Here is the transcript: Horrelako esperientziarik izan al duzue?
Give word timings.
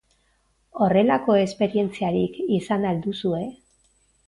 Horrelako 0.85 1.35
esperientziarik 1.41 2.41
izan 2.59 2.91
al 2.95 3.05
duzue? 3.07 3.45